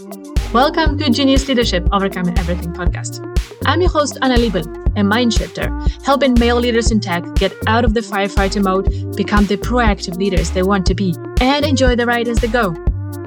[0.00, 3.20] Welcome to Genius Leadership Overcoming Everything podcast.
[3.66, 4.64] I'm your host, Anna Liebel,
[4.96, 5.70] a mind shifter,
[6.02, 10.52] helping male leaders in tech get out of the firefighter mode, become the proactive leaders
[10.52, 12.72] they want to be, and enjoy the ride as they go.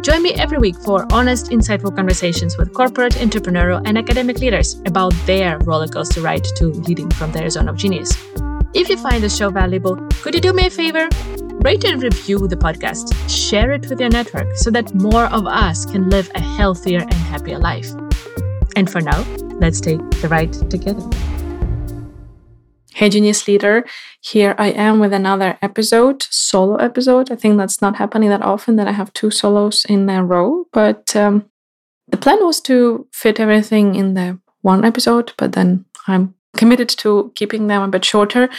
[0.01, 5.13] Join me every week for honest, insightful conversations with corporate, entrepreneurial, and academic leaders about
[5.27, 8.11] their rollercoaster ride to leading from their zone of genius.
[8.73, 11.07] If you find the show valuable, could you do me a favor?
[11.63, 13.13] Rate and review the podcast.
[13.29, 17.13] Share it with your network so that more of us can live a healthier and
[17.13, 17.89] happier life.
[18.75, 19.23] And for now,
[19.61, 21.09] let's take the ride together.
[22.93, 23.85] Hey, Genius Leader.
[24.19, 27.31] Here I am with another episode, solo episode.
[27.31, 30.65] I think that's not happening that often that I have two solos in a row,
[30.73, 31.45] but um,
[32.09, 37.31] the plan was to fit everything in the one episode, but then I'm committed to
[37.35, 38.49] keeping them a bit shorter,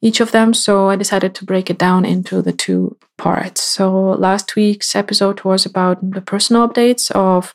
[0.00, 0.54] each of them.
[0.54, 3.62] So I decided to break it down into the two parts.
[3.62, 7.54] So last week's episode was about the personal updates of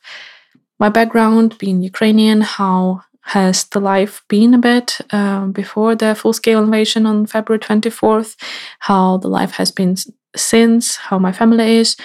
[0.79, 6.31] my background, being Ukrainian, how has the life been a bit um, before the full
[6.31, 8.37] scale invasion on February 24th,
[8.79, 9.95] how the life has been
[10.35, 11.97] since, how my family is.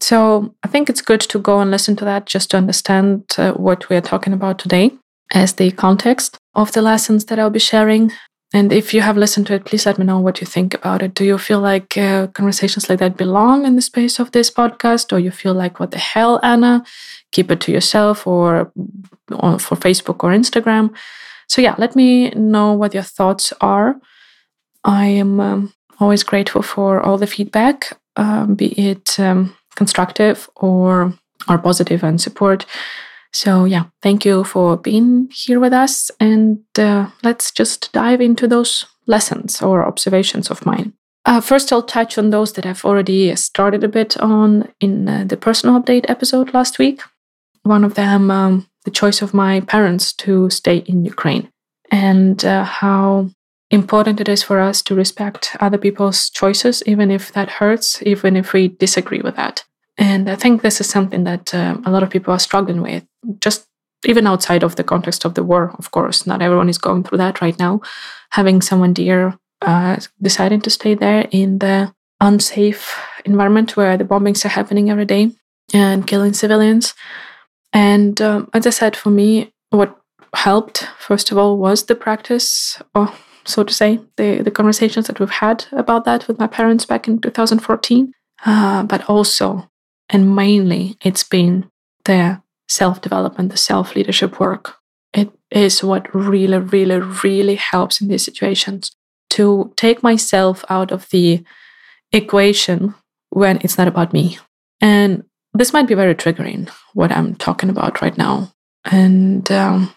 [0.00, 3.52] So I think it's good to go and listen to that just to understand uh,
[3.52, 4.90] what we are talking about today
[5.32, 8.10] as the context of the lessons that I'll be sharing.
[8.54, 11.02] And if you have listened to it, please let me know what you think about
[11.02, 11.14] it.
[11.14, 15.12] Do you feel like uh, conversations like that belong in the space of this podcast?
[15.12, 16.82] Or you feel like, what the hell, Anna?
[17.32, 18.72] Keep it to yourself or,
[19.30, 20.94] or for Facebook or Instagram.
[21.48, 23.96] So, yeah, let me know what your thoughts are.
[24.84, 31.12] I am um, always grateful for all the feedback, um, be it um, constructive or,
[31.48, 32.64] or positive and support.
[33.36, 36.10] So, yeah, thank you for being here with us.
[36.18, 40.94] And uh, let's just dive into those lessons or observations of mine.
[41.26, 45.24] Uh, first, I'll touch on those that I've already started a bit on in uh,
[45.28, 47.02] the personal update episode last week.
[47.62, 51.50] One of them, um, the choice of my parents to stay in Ukraine,
[51.90, 53.28] and uh, how
[53.70, 58.34] important it is for us to respect other people's choices, even if that hurts, even
[58.34, 59.64] if we disagree with that.
[59.98, 63.04] And I think this is something that uh, a lot of people are struggling with,
[63.40, 63.66] just
[64.04, 66.26] even outside of the context of the war, of course.
[66.26, 67.80] Not everyone is going through that right now.
[68.30, 74.44] Having someone dear uh, deciding to stay there in the unsafe environment where the bombings
[74.44, 75.30] are happening every day
[75.72, 76.94] and killing civilians.
[77.72, 79.98] And um, as I said, for me, what
[80.34, 83.12] helped, first of all, was the practice, or
[83.44, 87.08] so to say, the, the conversations that we've had about that with my parents back
[87.08, 88.12] in 2014.
[88.44, 89.68] Uh, but also
[90.08, 91.70] and mainly, it's been
[92.04, 94.76] the self development, the self leadership work.
[95.12, 98.92] It is what really, really, really helps in these situations
[99.30, 101.44] to take myself out of the
[102.12, 102.94] equation
[103.30, 104.38] when it's not about me.
[104.80, 105.24] And
[105.54, 108.52] this might be very triggering, what I'm talking about right now.
[108.84, 109.92] And um,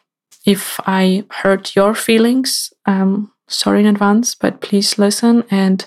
[0.45, 5.85] if I hurt your feelings, um, sorry in advance, but please listen and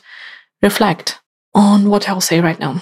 [0.61, 1.21] reflect
[1.55, 2.81] on what I'll say right now.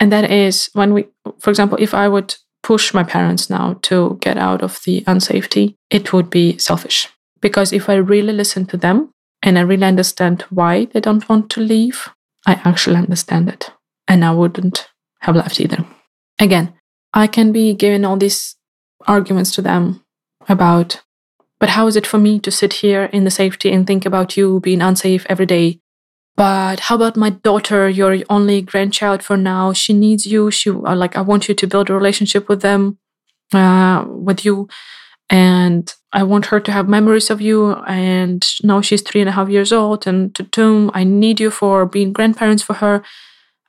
[0.00, 1.06] And that is when we,
[1.38, 5.74] for example, if I would push my parents now to get out of the unsafety,
[5.90, 7.08] it would be selfish.
[7.40, 9.10] Because if I really listen to them
[9.42, 12.08] and I really understand why they don't want to leave,
[12.46, 13.70] I actually understand it.
[14.06, 14.88] And I wouldn't
[15.20, 15.84] have left either.
[16.40, 16.74] Again,
[17.12, 18.56] I can be giving all these
[19.06, 20.04] arguments to them
[20.48, 21.02] about,
[21.60, 24.36] but how is it for me to sit here in the safety and think about
[24.36, 25.80] you being unsafe every day
[26.36, 29.72] but how about my daughter your only grandchild for now?
[29.72, 30.50] She needs you.
[30.50, 32.98] She uh, like i want you to build a relationship with them
[33.52, 34.68] uh, with you.
[35.28, 37.74] And i want her to have memories of you.
[37.86, 41.50] And now she's three and a half years old and to whom i need you
[41.50, 43.02] for being grandparents for her.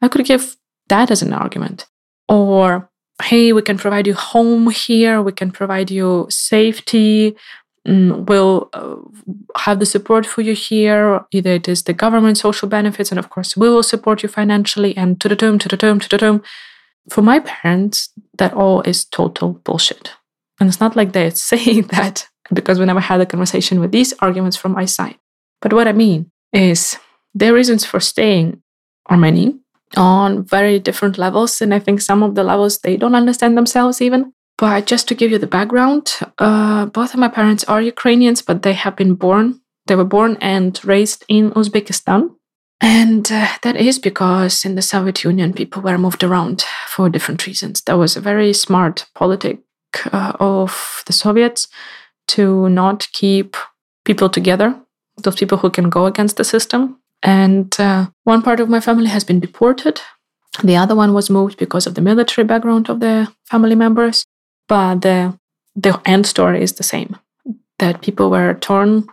[0.01, 0.55] I could give
[0.89, 1.85] that as an argument.
[2.29, 2.89] Or
[3.21, 5.21] hey we can provide you home here.
[5.21, 7.35] We can provide you safety
[7.85, 8.95] will uh,
[9.57, 11.25] have the support for you here.
[11.31, 14.95] Either it is the government social benefits, and of course, we will support you financially,
[14.95, 16.41] and to the term, to the term, to the term.
[17.09, 20.11] For my parents, that all is total bullshit.
[20.59, 24.13] And it's not like they're saying that because we never had a conversation with these
[24.19, 25.17] arguments from my side.
[25.61, 26.97] But what I mean is
[27.33, 28.61] their reasons for staying
[29.07, 29.59] are many
[29.95, 31.61] on very different levels.
[31.61, 34.33] And I think some of the levels they don't understand themselves even.
[34.57, 38.61] But just to give you the background, uh, both of my parents are Ukrainians, but
[38.61, 42.29] they have been born, they were born and raised in Uzbekistan.
[42.79, 47.47] And uh, that is because in the Soviet Union, people were moved around for different
[47.47, 47.81] reasons.
[47.81, 49.59] That was a very smart politic
[50.11, 51.67] uh, of the Soviets
[52.27, 53.55] to not keep
[54.05, 54.75] people together,
[55.23, 56.99] those people who can go against the system.
[57.21, 60.01] And uh, one part of my family has been deported
[60.61, 64.25] The other one was moved because of the military background of the family members.
[64.67, 65.37] But the,
[65.75, 67.17] the end story is the same
[67.79, 69.05] that people were torn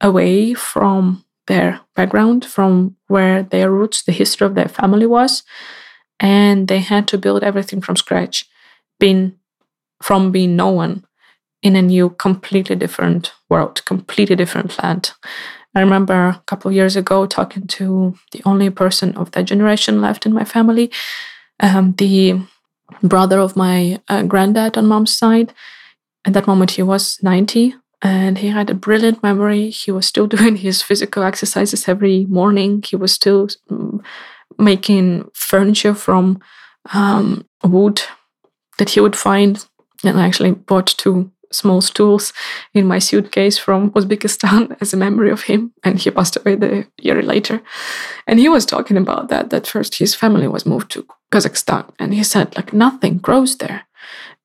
[0.00, 5.42] away from their background, from where their roots, the history of their family was,
[6.20, 8.46] and they had to build everything from scratch,
[9.00, 9.34] being
[10.02, 11.04] from being no one
[11.62, 15.12] in a new, completely different world, completely different land.
[15.74, 20.00] I remember a couple of years ago talking to the only person of that generation
[20.00, 20.90] left in my family,
[21.60, 22.40] um, the
[23.02, 25.52] brother of my uh, granddad on mom's side.
[26.24, 29.70] At that moment, he was 90 and he had a brilliant memory.
[29.70, 32.82] He was still doing his physical exercises every morning.
[32.82, 34.02] He was still um,
[34.58, 36.40] making furniture from
[36.92, 38.02] um, wood
[38.78, 39.64] that he would find.
[40.04, 42.32] And I actually bought two small stools
[42.74, 45.72] in my suitcase from Uzbekistan as a memory of him.
[45.84, 47.62] And he passed away the year later.
[48.26, 51.84] And he was talking about that, that first his family was moved to Kazakhstan.
[51.98, 53.82] And he said, like, nothing grows there.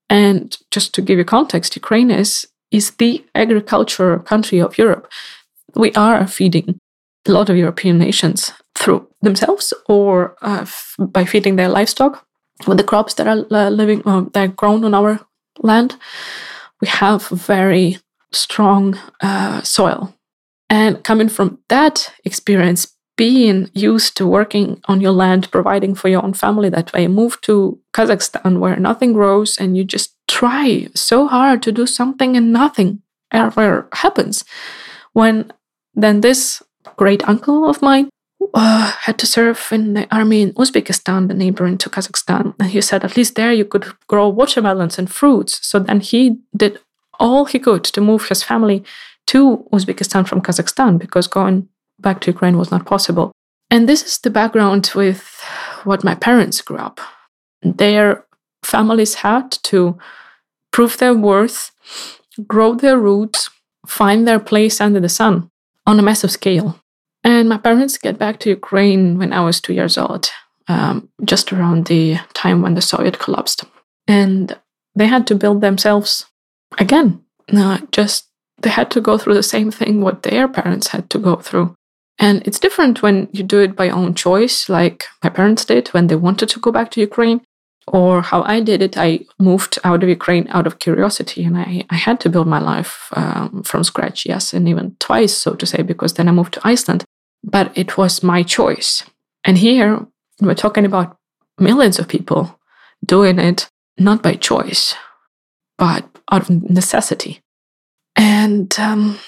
[0.10, 5.12] And just to give you context, Ukraine is, is the agriculture country of Europe.
[5.76, 6.80] We are feeding
[7.28, 12.26] a lot of European nations through themselves or uh, f- by feeding their livestock
[12.68, 15.20] with the crops that are uh, living uh, that are grown on our
[15.60, 15.98] land
[16.82, 17.98] we have very
[18.32, 20.14] strong uh, soil.
[20.70, 26.24] And coming from that experience, being used to working on your land, providing for your
[26.24, 31.28] own family that way, move to Kazakhstan where nothing grows and you just try so
[31.28, 34.46] hard to do something and nothing ever happens.
[35.14, 35.52] When
[35.96, 36.62] then this
[36.96, 38.10] great uncle of mine
[38.54, 42.54] uh, had to serve in the army in Uzbekistan, the neighboring to Kazakhstan.
[42.60, 45.66] And he said at least there you could grow watermelons and fruits.
[45.66, 46.80] So then he did
[47.20, 48.84] all he could to move his family
[49.28, 51.68] to Uzbekistan from Kazakhstan because going
[52.00, 53.32] back to Ukraine was not possible.
[53.70, 55.42] And this is the background with
[55.84, 57.00] what my parents grew up.
[57.62, 58.26] Their
[58.64, 59.98] families had to
[60.72, 61.72] prove their worth,
[62.48, 63.50] grow their roots,
[63.86, 65.50] find their place under the sun
[65.86, 66.80] on a massive scale.
[67.24, 70.30] And my parents get back to Ukraine when I was two years old,
[70.68, 73.66] um, just around the time when the Soviet collapsed.
[74.08, 74.58] And
[74.96, 76.26] they had to build themselves
[76.78, 77.24] again.
[77.52, 78.28] Not just
[78.62, 81.76] they had to go through the same thing what their parents had to go through.
[82.20, 86.08] And it's different when you do it by own choice, like my parents did when
[86.08, 87.42] they wanted to go back to Ukraine,
[87.88, 88.98] or how I did it.
[88.98, 92.60] I moved out of Ukraine out of curiosity, and I, I had to build my
[92.60, 96.54] life um, from scratch, yes, and even twice, so to say, because then I moved
[96.56, 97.06] to Iceland
[97.44, 99.04] but it was my choice.
[99.44, 100.06] And here
[100.42, 101.18] we're talking about
[101.58, 102.60] millions of people
[103.06, 104.94] doing it not by choice,
[105.78, 107.40] but out of necessity.
[108.16, 109.20] And um,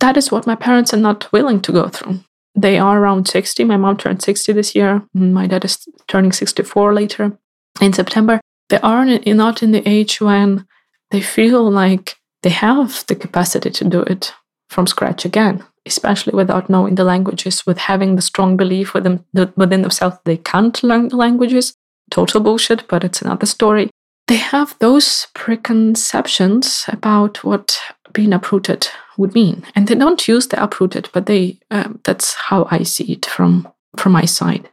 [0.00, 2.20] that is what my parents are not willing to go through.
[2.54, 3.64] They are around 60.
[3.64, 5.02] My mom turned 60 this year.
[5.12, 7.38] My dad is turning 64 later
[7.80, 8.40] in September.
[8.68, 10.66] They are not in the age when
[11.10, 14.32] they feel like they have the capacity to do it
[14.70, 19.24] from scratch again especially without knowing the languages, with having the strong belief within,
[19.56, 21.74] within themselves they can't learn the languages.
[22.10, 23.88] Total bullshit, but it's another story.
[24.28, 27.80] They have those preconceptions about what
[28.12, 32.66] being uprooted would mean, and they don't use the uprooted, but they um, that's how
[32.70, 34.68] I see it from from my side.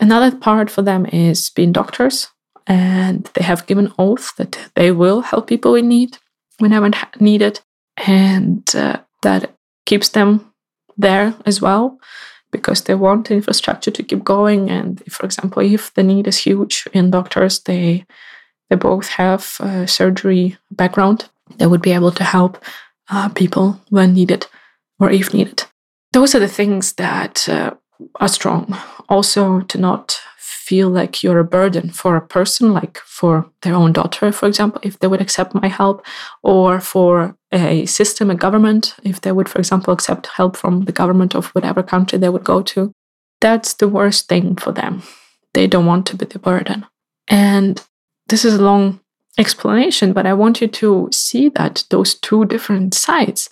[0.00, 2.28] Another part for them is being doctors,
[2.66, 6.18] and they have given oath that they will help people in need
[6.58, 6.90] whenever
[7.20, 7.60] needed,
[7.96, 9.54] and uh, that
[9.86, 10.52] keeps them
[10.98, 11.98] there as well
[12.54, 14.70] because they want infrastructure to keep going.
[14.70, 18.04] And for example, if the need is huge in doctors, they
[18.70, 21.28] they both have a surgery background.
[21.58, 22.64] They would be able to help
[23.10, 24.46] uh, people when needed
[24.98, 25.64] or if needed.
[26.12, 27.70] Those are the things that uh,
[28.20, 28.76] are strong.
[29.08, 30.20] Also, to not
[30.68, 34.80] feel like you're a burden for a person, like for their own daughter, for example,
[34.82, 36.04] if they would accept my help,
[36.42, 40.92] or for a system, a government, if they would, for example, accept help from the
[40.92, 42.92] government of whatever country they would go to.
[43.40, 45.02] That's the worst thing for them.
[45.52, 46.86] They don't want to be the burden.
[47.28, 47.82] And
[48.28, 49.00] this is a long
[49.38, 53.50] explanation, but I want you to see that those two different sides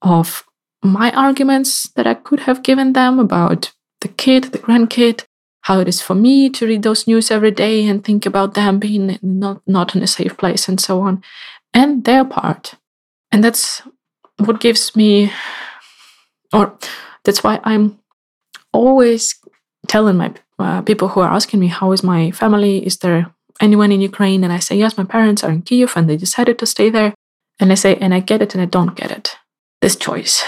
[0.00, 0.44] of
[0.82, 5.24] my arguments that I could have given them about the kid, the grandkid,
[5.62, 8.78] how it is for me to read those news every day and think about them
[8.78, 11.22] being not, not in a safe place and so on,
[11.72, 12.74] and their part.
[13.30, 13.82] And that's
[14.38, 15.32] what gives me,
[16.52, 16.76] or
[17.24, 17.98] that's why I'm
[18.72, 19.34] always
[19.88, 22.84] telling my uh, people who are asking me, How is my family?
[22.84, 24.44] Is there anyone in Ukraine?
[24.44, 27.14] And I say, Yes, my parents are in Kiev and they decided to stay there.
[27.60, 29.36] And I say, And I get it and I don't get it.
[29.80, 30.44] This choice.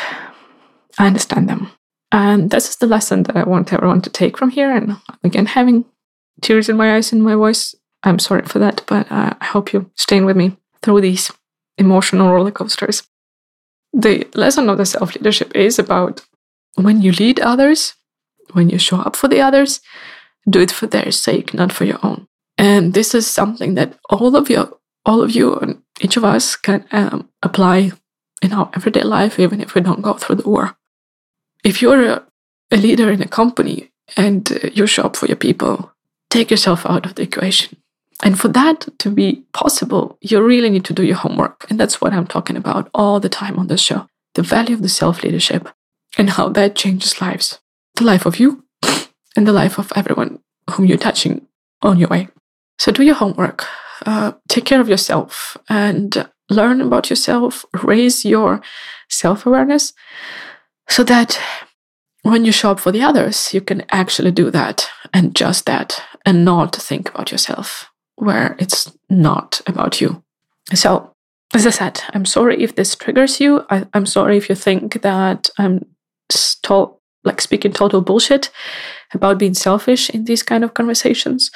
[0.98, 1.70] I understand them.
[2.12, 4.70] And this is the lesson that I want everyone to take from here.
[4.70, 5.84] And again, having
[6.42, 9.72] tears in my eyes and my voice, I'm sorry for that, but uh, I hope
[9.72, 11.32] you're staying with me through these
[11.78, 13.02] emotional roller coasters.
[13.92, 16.24] The lesson of the self leadership is about
[16.74, 17.94] when you lead others,
[18.52, 19.80] when you show up for the others,
[20.48, 22.26] do it for their sake, not for your own.
[22.58, 26.56] And this is something that all of you, all of you, and each of us
[26.56, 27.92] can um, apply
[28.42, 30.76] in our everyday life, even if we don't go through the war.
[31.64, 32.26] If you're a,
[32.70, 35.90] a leader in a company and uh, you show up for your people,
[36.30, 37.78] take yourself out of the equation.
[38.22, 41.66] And for that to be possible, you really need to do your homework.
[41.68, 44.82] And that's what I'm talking about all the time on this show the value of
[44.82, 45.68] the self leadership
[46.18, 47.60] and how that changes lives
[47.96, 48.64] the life of you
[49.36, 50.40] and the life of everyone
[50.70, 51.46] whom you're touching
[51.82, 52.28] on your way.
[52.78, 53.64] So do your homework,
[54.04, 58.60] uh, take care of yourself, and learn about yourself, raise your
[59.08, 59.92] self awareness
[60.88, 61.38] so that
[62.22, 66.02] when you show up for the others, you can actually do that and just that
[66.24, 70.22] and not think about yourself where it's not about you.
[70.74, 71.12] So,
[71.52, 73.64] as I said, I'm sorry if this triggers you.
[73.70, 75.84] I, am sorry if you think that I'm
[77.24, 78.50] like speaking total bullshit
[79.12, 81.50] about being selfish in these kind of conversations.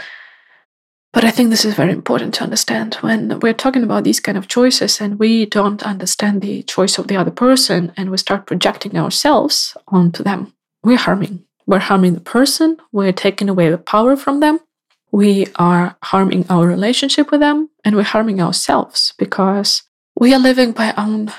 [1.19, 4.39] But I think this is very important to understand when we're talking about these kind
[4.39, 8.47] of choices and we don't understand the choice of the other person and we start
[8.47, 10.53] projecting ourselves onto them.
[10.85, 11.43] We're harming.
[11.67, 14.61] We're harming the person, we're taking away the power from them,
[15.11, 19.83] we are harming our relationship with them, and we're harming ourselves because
[20.15, 21.33] we are living by our own,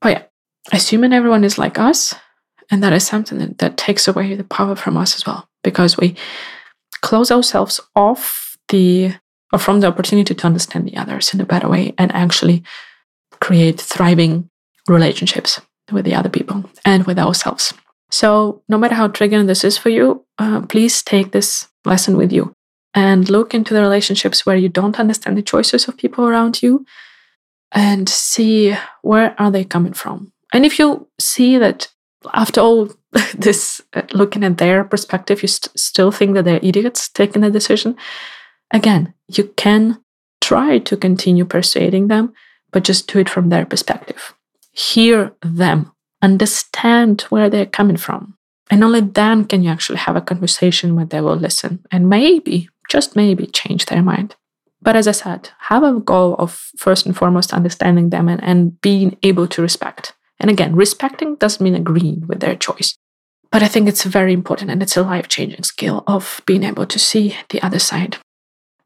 [0.00, 0.28] by
[0.72, 2.14] assuming everyone is like us.
[2.70, 5.98] And that is something that, that takes away the power from us as well because
[5.98, 6.16] we
[7.02, 9.12] close ourselves off the
[9.52, 12.62] or from the opportunity to understand the others in a better way and actually
[13.40, 14.48] create thriving
[14.88, 15.60] relationships
[15.92, 17.72] with the other people and with ourselves.
[18.10, 22.32] So, no matter how triggering this is for you, uh, please take this lesson with
[22.32, 22.54] you
[22.94, 26.86] and look into the relationships where you don't understand the choices of people around you
[27.72, 30.32] and see where are they coming from.
[30.52, 31.88] And if you see that
[32.32, 32.90] after all
[33.34, 37.50] this uh, looking at their perspective you st- still think that they're idiots taking the
[37.50, 37.96] decision
[38.72, 40.00] again you can
[40.40, 42.32] try to continue persuading them
[42.76, 44.34] but just do it from their perspective.
[44.72, 45.92] Hear them.
[46.20, 48.36] Understand where they're coming from.
[48.70, 52.68] And only then can you actually have a conversation where they will listen and maybe
[52.90, 54.36] just maybe change their mind.
[54.82, 58.80] But as i said have a goal of first and foremost understanding them and, and
[58.82, 60.12] being able to respect.
[60.38, 62.94] And again, respecting doesn't mean agreeing with their choice.
[63.50, 66.84] But I think it's very important and it's a life changing skill of being able
[66.84, 68.18] to see the other side.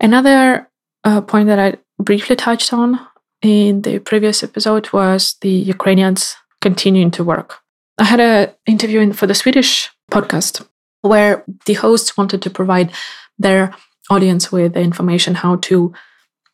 [0.00, 0.68] Another
[1.04, 2.98] uh, point that I briefly touched on
[3.42, 7.58] in the previous episode was the Ukrainians continuing to work.
[7.98, 10.66] I had an interview in, for the Swedish podcast
[11.02, 12.92] where the hosts wanted to provide
[13.38, 13.74] their
[14.10, 15.92] audience with the information how to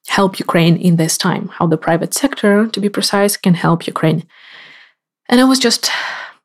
[0.08, 4.24] help Ukraine in this time, how the private sector, to be precise, can help Ukraine.
[5.28, 5.90] And I was just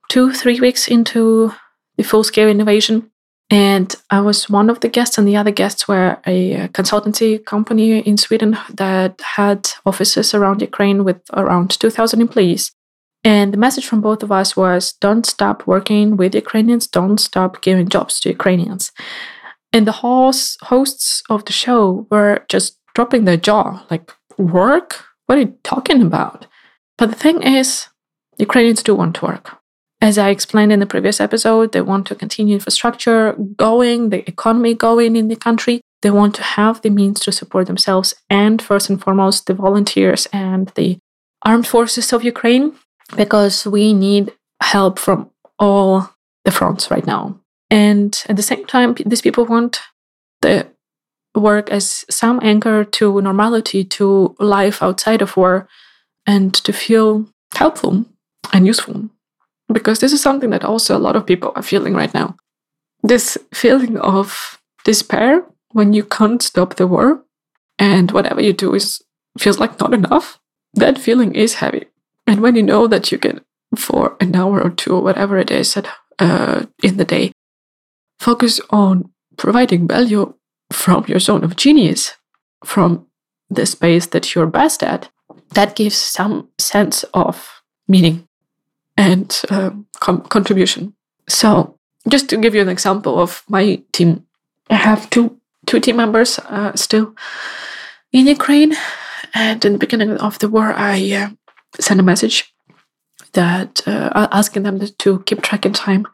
[0.10, 1.54] two, three weeks into
[1.98, 3.11] the full scale innovation.
[3.54, 8.00] And I was one of the guests, and the other guests were a consultancy company
[8.00, 12.72] in Sweden that had offices around Ukraine with around 2,000 employees.
[13.26, 17.62] And the message from both of us was don't stop working with Ukrainians, don't stop
[17.62, 18.94] giving jobs to Ukrainians.
[19.74, 20.00] And the
[20.64, 25.04] hosts of the show were just dropping their jaw like, work?
[25.26, 26.48] What are you talking about?
[26.98, 27.88] But the thing is,
[28.38, 29.61] Ukrainians do want to work.
[30.02, 34.74] As I explained in the previous episode, they want to continue infrastructure going, the economy
[34.74, 35.82] going in the country.
[36.02, 40.28] They want to have the means to support themselves and, first and foremost, the volunteers
[40.34, 40.98] and the
[41.44, 42.74] armed forces of Ukraine,
[43.16, 45.30] because we need help from
[45.60, 46.10] all
[46.46, 47.40] the fronts right now.
[47.70, 49.82] And at the same time, these people want
[50.42, 50.68] the
[51.36, 55.68] work as some anchor to normality, to life outside of war,
[56.26, 58.06] and to feel helpful
[58.52, 59.12] and useful.
[59.72, 62.36] Because this is something that also a lot of people are feeling right now.
[63.04, 67.24] This feeling of despair when you can't stop the war
[67.80, 69.02] and whatever you do is
[69.38, 70.40] feels like not enough.
[70.74, 71.86] That feeling is heavy.
[72.28, 73.42] And when you know that you can,
[73.78, 75.88] for an hour or two or whatever it is at,
[76.20, 77.32] uh, in the day,
[78.20, 80.34] focus on providing value
[80.72, 82.16] from your zone of genius,
[82.64, 83.08] from
[83.50, 85.10] the space that you're best at,
[85.54, 88.28] that gives some sense of meaning
[89.02, 90.94] and uh, com- contribution.
[91.28, 91.78] So,
[92.08, 94.26] just to give you an example of my team,
[94.70, 97.16] I have two two team members uh, still
[98.12, 98.74] in Ukraine,
[99.34, 101.30] and in the beginning of the war, I uh,
[101.80, 102.54] sent a message
[103.34, 106.06] that uh, asking them to keep track in time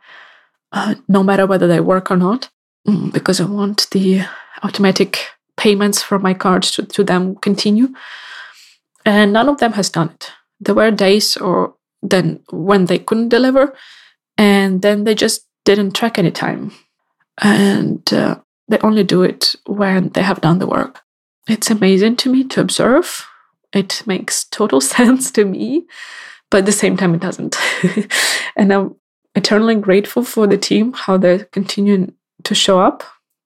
[0.71, 2.49] uh, no matter whether they work or not,
[2.87, 4.23] mm, because I want the
[4.63, 7.89] automatic payments from my cards to, to them continue.
[9.05, 10.31] And none of them has done it.
[10.59, 13.75] There were days or then when they couldn't deliver,
[14.37, 16.71] and then they just didn't track any time.
[17.41, 21.01] And uh, they only do it when they have done the work.
[21.47, 23.25] It's amazing to me to observe.
[23.73, 25.87] It makes total sense to me,
[26.49, 27.57] but at the same time, it doesn't.
[28.55, 28.95] and I'm
[29.35, 32.13] eternally grateful for the team, how they're continuing
[32.43, 33.03] to show up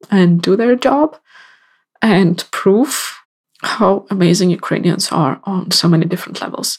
[0.10, 1.18] and do their job
[2.02, 3.21] and prove
[3.64, 6.78] how amazing Ukrainians are on so many different levels.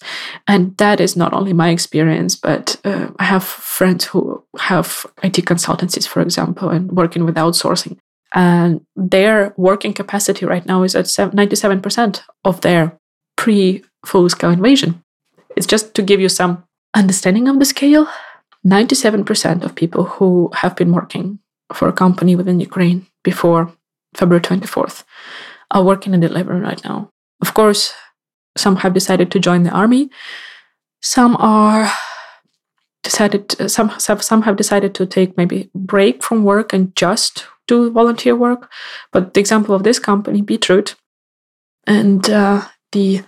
[0.48, 5.36] And that is not only my experience, but uh, I have friends who have IT
[5.44, 7.98] consultancies, for example, and working with outsourcing.
[8.34, 12.98] And their working capacity right now is at 97% of their
[13.36, 15.02] pre full scale invasion.
[15.56, 18.08] It's just to give you some understanding of the scale
[18.66, 21.38] 97% of people who have been working
[21.72, 23.72] for a company within Ukraine before
[24.14, 25.04] February 24th
[25.72, 27.10] are working and delivering right now.
[27.40, 27.92] Of course,
[28.56, 30.10] some have decided to join the army.
[31.00, 31.90] Some are
[33.02, 38.36] decided some some have decided to take maybe break from work and just do volunteer
[38.36, 38.70] work.
[39.12, 40.94] But the example of this company, Beetroot,
[41.86, 42.62] and uh,
[42.92, 43.22] the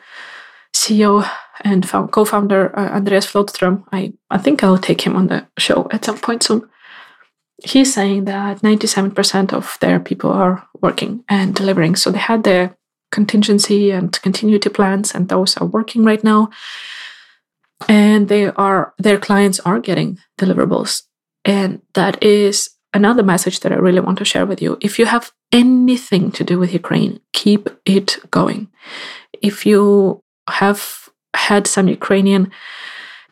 [0.75, 1.29] CEO
[1.63, 6.05] and co-founder uh, Andreas Flodström, I, I think I'll take him on the show at
[6.05, 6.69] some point soon.
[7.63, 11.97] He's saying that 97% of their people are working and delivering.
[11.97, 12.77] So they had their
[13.13, 16.51] contingency and continuity plans, and those are working right now.
[17.89, 21.03] And they are their clients are getting deliverables.
[21.45, 24.79] And that is another message that I really want to share with you.
[24.81, 28.69] If you have anything to do with Ukraine, keep it going.
[29.43, 32.51] If you have had some Ukrainian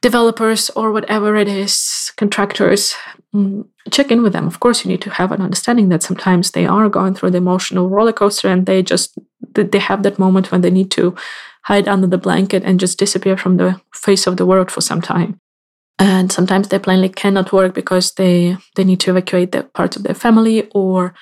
[0.03, 2.95] developers or whatever it is, contractors,
[3.35, 4.47] mm, check in with them.
[4.47, 7.39] Of course, you need to have an understanding that sometimes they are going through the
[7.39, 9.19] emotional roller coaster and they just
[9.55, 11.15] they have that moment when they need to
[11.63, 15.01] hide under the blanket and just disappear from the face of the world for some
[15.01, 15.41] time
[15.99, 20.03] and sometimes they plainly cannot work because they they need to evacuate the parts of
[20.03, 21.15] their family or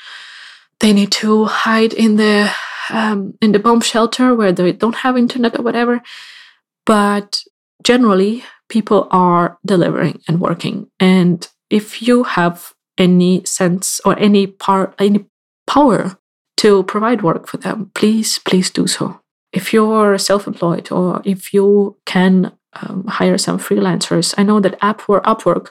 [0.80, 2.50] they need to hide in the
[2.90, 6.00] um, in the bomb shelter where they don't have internet or whatever
[6.86, 7.42] but
[7.82, 14.94] generally people are delivering and working and if you have any sense or any part
[14.98, 15.26] any
[15.66, 16.18] power
[16.56, 19.20] to provide work for them please please do so
[19.52, 24.34] if you're self-employed or if you can um, hire some freelancers.
[24.36, 25.70] I know that Upwork, Upwork,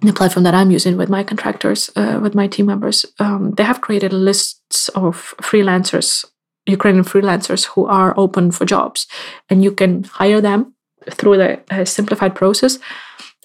[0.00, 3.62] the platform that I'm using with my contractors, uh, with my team members, um, they
[3.62, 6.24] have created lists of freelancers,
[6.66, 9.06] Ukrainian freelancers who are open for jobs,
[9.48, 10.71] and you can hire them
[11.10, 12.78] through the uh, simplified process,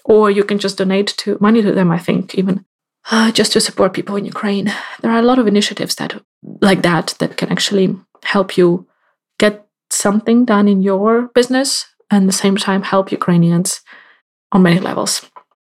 [0.04, 1.90] or you can just donate to money to them.
[1.90, 2.64] I think even
[3.10, 4.72] uh, just to support people in Ukraine.
[5.00, 6.20] There are a lot of initiatives that
[6.60, 8.86] like that that can actually help you
[9.38, 13.80] get something done in your business and at the same time help Ukrainians
[14.52, 15.28] on many levels.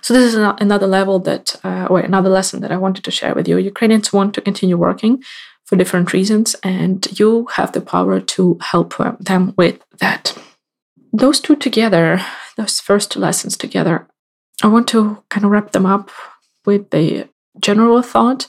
[0.01, 3.35] So this is another level that, uh, or another lesson that I wanted to share
[3.35, 3.57] with you.
[3.57, 5.23] Ukrainians want to continue working
[5.65, 10.35] for different reasons, and you have the power to help uh, them with that.
[11.13, 12.21] Those two together,
[12.57, 14.07] those first two lessons together,
[14.63, 16.09] I want to kind of wrap them up
[16.65, 17.27] with the
[17.59, 18.47] general thought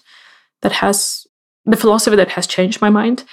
[0.61, 1.27] that has
[1.65, 3.25] the philosophy that has changed my mind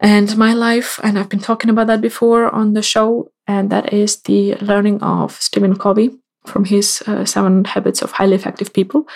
[0.00, 0.98] and my life.
[1.02, 3.30] And I've been talking about that before on the show.
[3.46, 6.10] And that is the learning of Stephen Covey
[6.44, 9.06] from his uh, Seven Habits of Highly Effective People.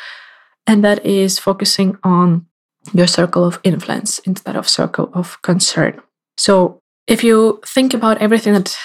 [0.66, 2.46] And that is focusing on
[2.92, 6.00] your circle of influence instead of circle of concern.
[6.36, 8.76] So if you think about everything that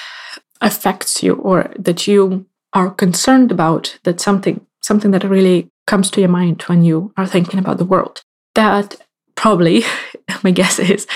[0.61, 6.21] affects you or that you are concerned about, that something something that really comes to
[6.21, 8.21] your mind when you are thinking about the world,
[8.53, 8.95] that
[9.35, 9.83] probably,
[10.43, 11.07] my guess is,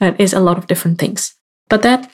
[0.00, 1.34] that is a lot of different things.
[1.68, 2.10] But that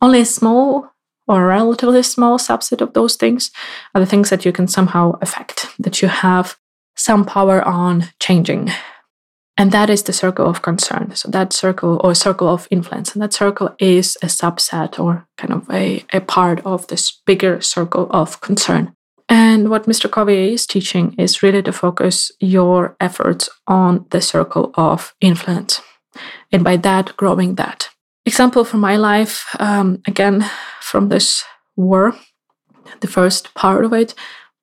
[0.00, 0.90] only a small
[1.26, 3.50] or a relatively small subset of those things
[3.94, 6.56] are the things that you can somehow affect, that you have
[6.96, 8.70] some power on changing.
[9.56, 11.14] And that is the circle of concern.
[11.14, 13.14] So that circle or circle of influence.
[13.14, 17.60] And that circle is a subset or kind of a, a part of this bigger
[17.60, 18.94] circle of concern.
[19.28, 20.10] And what Mr.
[20.10, 25.80] Covey is teaching is really to focus your efforts on the circle of influence.
[26.52, 27.88] And by that, growing that.
[28.26, 30.44] Example from my life, um, again,
[30.80, 31.44] from this
[31.76, 32.16] war,
[33.00, 34.14] the first part of it,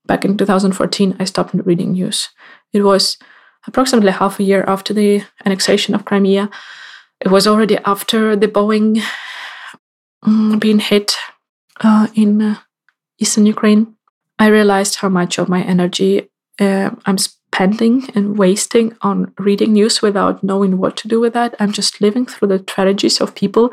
[0.06, 2.30] back in 2014, I stopped reading news.
[2.74, 3.18] It was
[3.68, 6.50] approximately half a year after the annexation of Crimea.
[7.20, 9.02] It was already after the Boeing
[10.24, 11.16] um, being hit
[11.82, 12.56] uh, in uh,
[13.20, 13.96] eastern Ukraine.
[14.40, 20.02] I realized how much of my energy uh, I'm spending and wasting on reading news
[20.02, 21.56] without knowing what to do with that.
[21.60, 23.72] I'm just living through the tragedies of people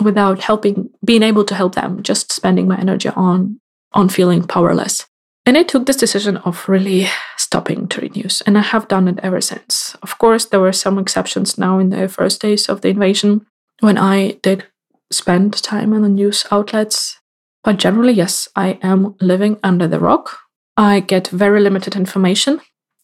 [0.00, 3.60] without helping, being able to help them, just spending my energy on,
[3.92, 5.06] on feeling powerless.
[5.46, 7.06] And I took this decision of really
[7.36, 9.96] stopping to read news, and I have done it ever since.
[10.02, 13.46] Of course, there were some exceptions now in the first days of the invasion
[13.78, 14.64] when I did
[15.12, 17.20] spend time on the news outlets.
[17.62, 20.36] But generally, yes, I am living under the rock.
[20.76, 22.60] I get very limited information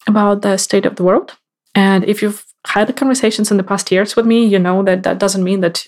[0.08, 1.36] about the state of the world.
[1.76, 5.18] And if you've had conversations in the past years with me, you know that that
[5.18, 5.86] doesn't mean that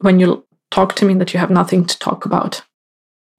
[0.00, 2.62] when you talk to me that you have nothing to talk about.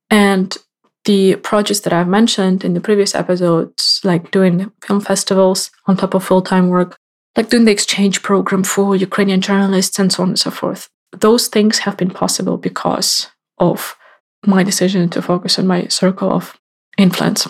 [0.10, 0.58] And
[1.06, 6.14] the projects that I've mentioned in the previous episodes, like doing film festivals on top
[6.14, 6.98] of full time work,
[7.36, 10.90] like doing the exchange program for Ukrainian journalists, and so on and so forth.
[11.12, 13.96] Those things have been possible because of
[14.46, 16.58] my decision to focus on my circle of
[16.98, 17.48] influence.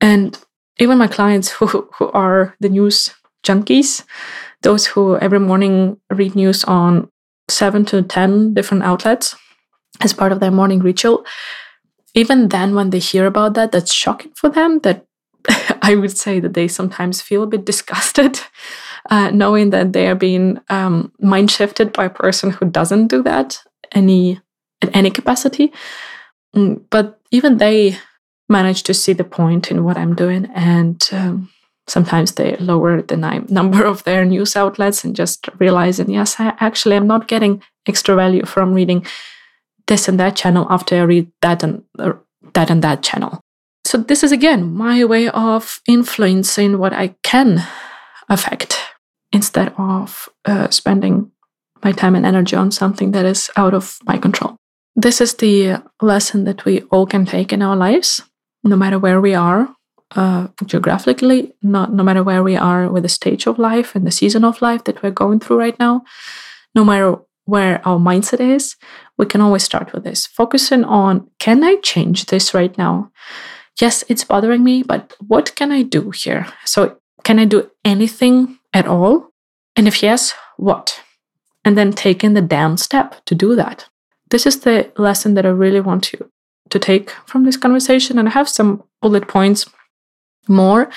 [0.00, 0.38] And
[0.78, 3.10] even my clients who, who are the news
[3.44, 4.04] junkies,
[4.62, 7.08] those who every morning read news on
[7.48, 9.36] seven to 10 different outlets
[10.00, 11.24] as part of their morning ritual,
[12.14, 15.04] even then when they hear about that that's shocking for them that
[15.82, 18.40] i would say that they sometimes feel a bit disgusted
[19.10, 23.22] uh, knowing that they are being um, mind shifted by a person who doesn't do
[23.22, 23.58] that
[23.92, 24.40] any
[24.80, 25.72] in any capacity.
[26.54, 27.96] Mm, but even they
[28.48, 31.48] manage to see the point in what i'm doing and um,
[31.88, 33.16] sometimes they lower the
[33.48, 38.14] number of their news outlets and just realizing yes i actually am not getting extra
[38.14, 39.04] value from reading
[39.86, 42.12] this and that channel after I read that and uh,
[42.54, 43.40] that and that channel.
[43.84, 47.62] So this is again my way of influencing what I can
[48.28, 48.80] affect
[49.32, 51.30] instead of uh, spending
[51.82, 54.56] my time and energy on something that is out of my control.
[54.96, 58.22] This is the lesson that we all can take in our lives,
[58.62, 59.68] no matter where we are
[60.16, 64.10] uh, geographically, not no matter where we are with the stage of life and the
[64.10, 66.04] season of life that we're going through right now,
[66.74, 68.76] no matter where our mindset is,
[69.18, 73.10] we can always start with this focusing on can I change this right now?
[73.80, 76.46] Yes, it's bothering me, but what can I do here?
[76.64, 79.30] So, can I do anything at all?
[79.76, 81.00] And if yes, what?
[81.64, 83.88] And then taking the damn step to do that.
[84.30, 86.30] This is the lesson that I really want you
[86.70, 88.18] to take from this conversation.
[88.18, 89.66] And I have some bullet points
[90.48, 90.90] more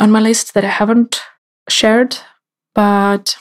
[0.00, 1.22] on my list that I haven't
[1.68, 2.18] shared,
[2.74, 3.36] but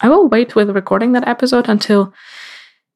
[0.00, 2.12] I will wait with recording that episode until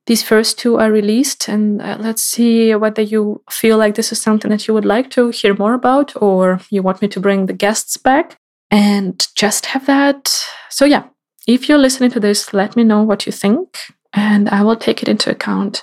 [0.07, 4.21] these first two are released and uh, let's see whether you feel like this is
[4.21, 7.47] something that you would like to hear more about or you want me to bring
[7.47, 8.39] the guests back
[8.71, 10.47] and just have that.
[10.71, 11.05] So, yeah,
[11.47, 13.79] if you're listening to this, let me know what you think
[14.15, 15.83] and I will take it into account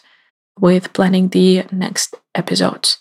[0.60, 2.98] with planning the next episodes.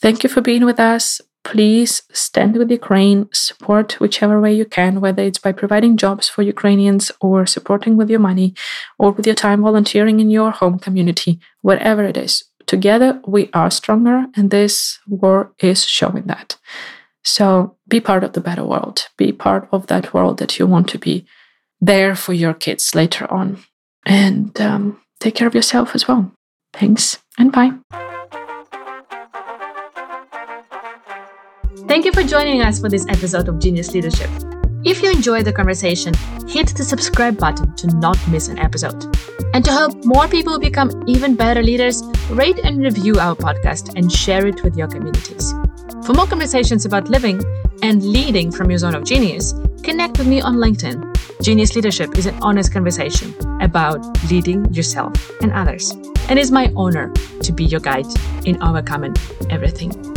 [0.00, 5.00] Thank you for being with us please stand with Ukraine, support whichever way you can,
[5.00, 8.54] whether it's by providing jobs for Ukrainians or supporting with your money
[8.98, 12.44] or with your time volunteering in your home community, whatever it is.
[12.66, 16.56] Together we are stronger, and this war is showing that.
[17.22, 20.88] So be part of the better world, be part of that world that you want
[20.88, 21.26] to be
[21.80, 23.58] there for your kids later on.
[24.06, 26.32] And um, take care of yourself as well.
[26.72, 28.13] Thanks and bye.
[31.86, 34.30] Thank you for joining us for this episode of Genius Leadership.
[34.84, 36.14] If you enjoyed the conversation,
[36.48, 39.04] hit the subscribe button to not miss an episode.
[39.52, 44.10] And to help more people become even better leaders, rate and review our podcast and
[44.10, 45.52] share it with your communities.
[46.06, 47.42] For more conversations about living
[47.82, 51.42] and leading from your zone of genius, connect with me on LinkedIn.
[51.42, 55.90] Genius Leadership is an honest conversation about leading yourself and others.
[56.30, 58.06] And it's my honor to be your guide
[58.46, 59.14] in overcoming
[59.50, 60.13] everything.